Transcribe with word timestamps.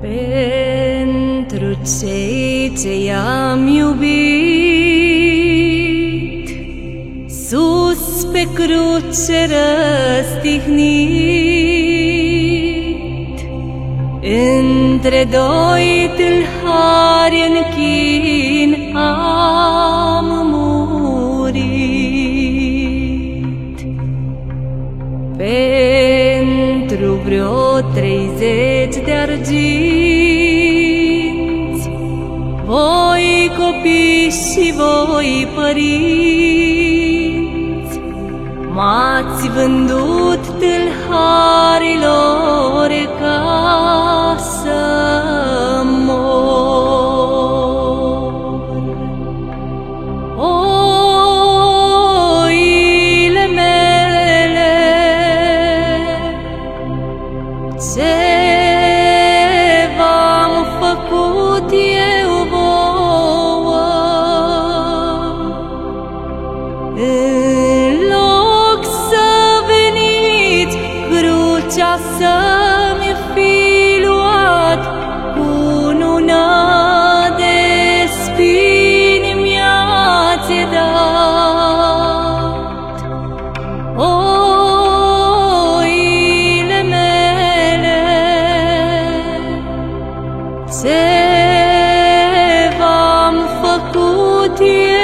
Pentru 0.00 1.78
cei 2.00 2.72
ce 2.82 3.04
i-am 3.04 3.66
iubit, 3.66 4.06
Sus 7.30 8.24
pe 8.32 8.48
cruce 8.54 9.46
răstihnit, 9.46 10.66
Între 14.22 15.28
doi 15.30 16.10
tâlhari 16.16 17.42
în 17.48 17.54
chin 17.74 18.96
am 18.96 19.15
și 34.30 34.74
voi 34.76 35.48
părinți, 35.54 35.90
m-ați 38.72 39.48
vândut 39.48 40.40
tâlharilor 40.58 41.86
În 66.98 67.92
loc 68.08 68.84
să 68.84 69.26
veniți, 69.66 70.76
crucea 71.08 71.98
să-mi 72.18 73.10
fi 73.34 73.56
luat, 74.06 74.82
cununa 75.34 76.48
de 77.36 77.58
spini 78.08 79.30
mi-ați 79.42 80.56
dat. 80.72 80.96
Oile 86.66 86.80
mele, 86.82 88.02
ce 90.80 91.04
v-am 92.78 93.36
făcut 93.62 94.58
eu 94.60 94.95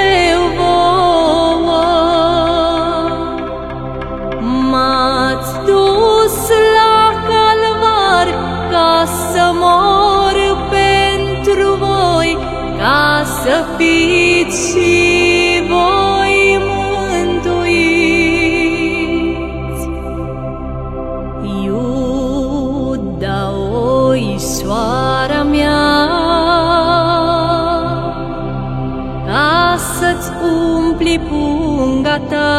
punga 32.13 32.29
ta. 32.29 32.49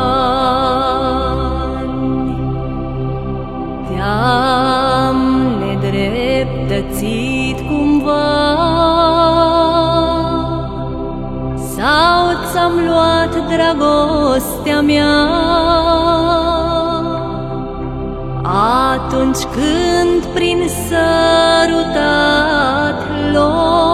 Te-am 3.89 5.19
nedreptățit 5.61 7.59
cumva 7.69 8.29
Sau 11.77 12.23
ți-am 12.53 12.75
luat 12.87 13.33
dragostea 13.49 14.81
mea 14.81 15.13
Atunci 19.07 19.43
când 19.43 20.25
prin 20.35 20.69
sărutat 20.89 21.95
lor 23.33 23.94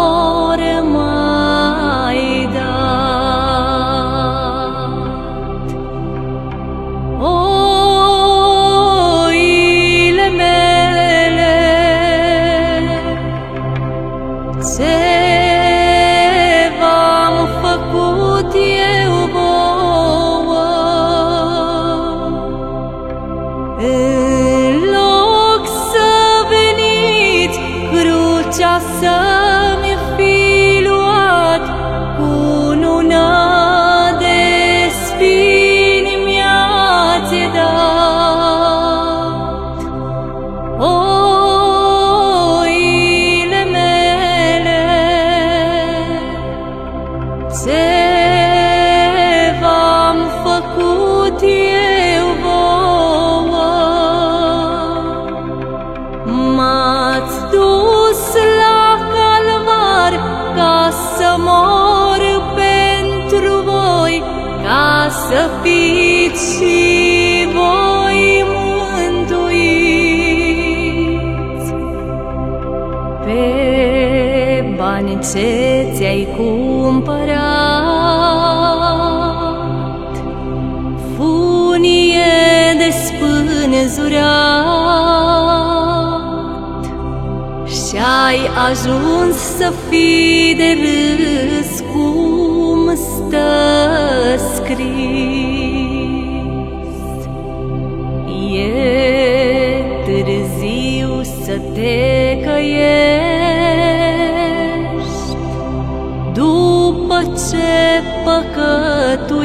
crucea 28.60 28.78
să-mi 28.78 29.19
să 65.30 65.50
fiți 65.62 66.44
și 66.56 66.78
voi 67.52 68.22
mântuiți. 68.52 69.68
Pe 73.24 73.44
bani 74.76 75.18
ce 75.32 75.50
ți-ai 75.94 76.28
cumpărat, 76.36 77.41
funie 81.16 82.32
de 82.78 82.91
spânzurat, 83.04 84.20
și-ai 87.66 88.41
ajuns 88.70 89.36
să 89.36 89.72
fii 89.88 90.54
de 90.54 90.71
râs 90.80 91.72
cum 91.92 92.94
stă 92.94 93.50
scris. 94.70 94.90
E 98.52 98.66
târziu 100.04 101.22
să 101.44 101.54
te 101.74 102.38
căiești 102.44 102.90
după 106.32 107.18
ce 107.50 107.72
păcătuiești. 108.24 109.38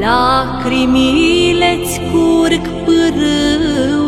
Lacrimile-ți 0.00 1.96
curg 2.12 2.64
pârâu 2.84 4.06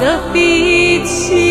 ca 0.00 0.30
să 1.04 1.49